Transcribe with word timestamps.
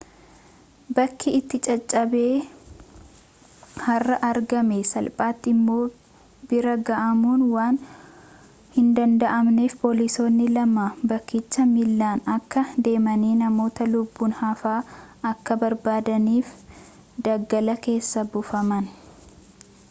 bakki 0.97 1.29
itti 1.39 1.57
caccabe 1.65 2.21
har'a 3.87 4.15
argame 4.31 4.77
salphaatti 4.91 5.47
immoo 5.55 5.83
bira 6.53 6.73
ga'amuun 6.87 7.41
waan 7.53 7.75
hindanda'amneef 8.77 9.73
poolisoonni 9.83 10.47
lama 10.55 10.87
bakkicha 11.13 11.63
miillaan 11.75 12.19
akka 12.37 12.61
deemanii 12.87 13.37
namoota 13.43 13.89
lubbuun 13.93 14.33
hafa 14.41 14.75
akka 15.33 15.51
barbaadaniif 15.65 16.47
daggala 17.29 17.75
keessa 17.87 18.19
buufaman 18.33 18.85